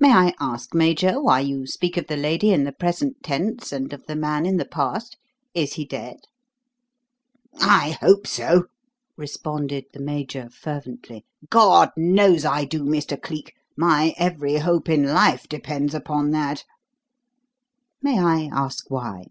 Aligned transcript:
"May 0.00 0.10
I 0.12 0.34
ask, 0.40 0.74
Major, 0.74 1.22
why 1.22 1.38
you 1.38 1.64
speak 1.68 1.96
of 1.96 2.08
the 2.08 2.16
lady 2.16 2.50
in 2.50 2.64
the 2.64 2.72
present 2.72 3.18
tense 3.22 3.70
and 3.72 3.92
of 3.92 4.04
the 4.06 4.16
man 4.16 4.46
in 4.46 4.56
the 4.56 4.64
past? 4.64 5.16
Is 5.54 5.74
he 5.74 5.84
dead?" 5.84 6.16
"I 7.60 7.96
hope 8.00 8.26
so," 8.26 8.64
responded 9.16 9.84
the 9.92 10.00
Major 10.00 10.50
fervently. 10.50 11.24
"God 11.50 11.90
knows 11.96 12.44
I 12.44 12.64
do, 12.64 12.82
Mr. 12.82 13.16
Cleek. 13.22 13.54
My 13.76 14.12
every 14.18 14.56
hope 14.56 14.88
in 14.88 15.06
life 15.06 15.48
depends 15.48 15.94
upon 15.94 16.32
that." 16.32 16.64
"May 18.02 18.18
I 18.18 18.50
ask 18.52 18.90
why?" 18.90 19.26